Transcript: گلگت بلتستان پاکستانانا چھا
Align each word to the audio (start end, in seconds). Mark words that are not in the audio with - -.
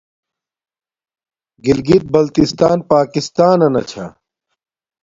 گلگت 1.65 2.03
بلتستان 2.13 2.77
پاکستانانا 2.89 3.81
چھا 3.89 4.05